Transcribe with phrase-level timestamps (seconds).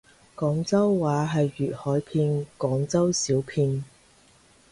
[0.35, 3.83] 廣州話係粵海片廣州小片